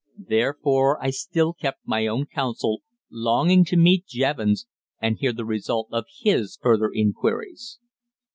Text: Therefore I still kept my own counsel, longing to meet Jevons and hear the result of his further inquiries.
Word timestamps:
Therefore 0.17 0.99
I 0.99 1.11
still 1.11 1.53
kept 1.53 1.81
my 1.85 2.07
own 2.07 2.25
counsel, 2.25 2.81
longing 3.11 3.63
to 3.65 3.77
meet 3.77 4.07
Jevons 4.07 4.65
and 4.99 5.17
hear 5.19 5.31
the 5.31 5.45
result 5.45 5.89
of 5.91 6.05
his 6.23 6.57
further 6.59 6.89
inquiries. 6.91 7.77